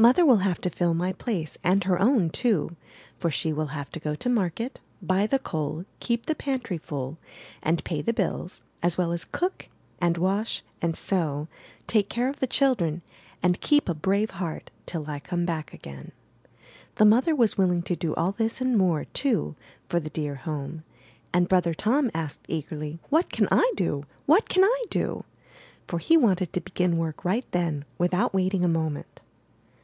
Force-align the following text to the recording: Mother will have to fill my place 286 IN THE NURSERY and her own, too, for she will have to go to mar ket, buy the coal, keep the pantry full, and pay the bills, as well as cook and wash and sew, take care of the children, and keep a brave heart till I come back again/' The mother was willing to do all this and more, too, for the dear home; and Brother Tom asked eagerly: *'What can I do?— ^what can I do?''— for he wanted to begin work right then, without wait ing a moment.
Mother 0.00 0.24
will 0.24 0.38
have 0.46 0.60
to 0.60 0.70
fill 0.70 0.94
my 0.94 1.12
place 1.12 1.54
286 1.54 1.56
IN 1.56 1.58
THE 1.58 1.74
NURSERY 1.74 1.74
and 1.74 1.84
her 1.84 2.14
own, 2.14 2.30
too, 2.68 2.76
for 3.18 3.30
she 3.32 3.52
will 3.52 3.66
have 3.66 3.90
to 3.90 3.98
go 3.98 4.14
to 4.14 4.28
mar 4.28 4.48
ket, 4.50 4.78
buy 5.02 5.26
the 5.26 5.40
coal, 5.40 5.86
keep 5.98 6.26
the 6.26 6.36
pantry 6.36 6.78
full, 6.78 7.18
and 7.64 7.82
pay 7.82 8.00
the 8.00 8.12
bills, 8.12 8.62
as 8.80 8.96
well 8.96 9.10
as 9.10 9.24
cook 9.24 9.68
and 10.00 10.16
wash 10.16 10.62
and 10.80 10.96
sew, 10.96 11.48
take 11.88 12.08
care 12.08 12.28
of 12.28 12.38
the 12.38 12.46
children, 12.46 13.02
and 13.42 13.60
keep 13.60 13.88
a 13.88 13.92
brave 13.94 14.30
heart 14.30 14.70
till 14.86 15.10
I 15.10 15.18
come 15.18 15.44
back 15.44 15.72
again/' 15.72 16.12
The 16.94 17.04
mother 17.04 17.34
was 17.34 17.58
willing 17.58 17.82
to 17.82 17.96
do 17.96 18.14
all 18.14 18.30
this 18.30 18.60
and 18.60 18.78
more, 18.78 19.06
too, 19.06 19.56
for 19.88 19.98
the 19.98 20.10
dear 20.10 20.36
home; 20.36 20.84
and 21.32 21.48
Brother 21.48 21.74
Tom 21.74 22.08
asked 22.14 22.44
eagerly: 22.46 23.00
*'What 23.10 23.32
can 23.32 23.48
I 23.50 23.72
do?— 23.74 24.04
^what 24.28 24.48
can 24.48 24.62
I 24.62 24.84
do?''— 24.90 25.24
for 25.88 25.98
he 25.98 26.16
wanted 26.16 26.52
to 26.52 26.60
begin 26.60 26.98
work 26.98 27.24
right 27.24 27.50
then, 27.50 27.84
without 27.98 28.32
wait 28.32 28.54
ing 28.54 28.64
a 28.64 28.68
moment. 28.68 29.06